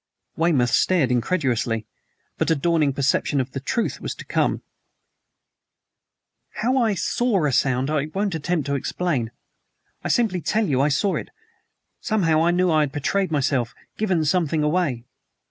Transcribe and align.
Weymouth 0.35 0.71
stared 0.71 1.11
incredulously, 1.11 1.85
but 2.39 2.49
a 2.49 2.55
dawning 2.55 2.91
perception 2.91 3.39
of 3.39 3.51
the 3.51 3.59
truth 3.59 4.01
was 4.01 4.15
come 4.15 4.53
to 4.53 4.55
me, 4.55 4.61
too. 4.63 4.65
"How 6.59 6.77
I 6.79 6.95
SAW 6.95 7.45
a 7.45 7.51
SOUND 7.51 7.91
I 7.91 8.05
just 8.05 8.15
won't 8.15 8.33
attempt 8.33 8.65
to 8.65 8.73
explain; 8.73 9.29
I 10.03 10.07
simply 10.07 10.41
tell 10.41 10.65
you 10.67 10.81
I 10.81 10.89
saw 10.89 11.17
it. 11.17 11.29
Somehow 11.99 12.43
I 12.43 12.49
knew 12.49 12.71
I 12.71 12.79
had 12.79 12.91
betrayed 12.91 13.29
myself 13.31 13.75
given 13.95 14.25
something 14.25 14.63
away." 14.63 15.05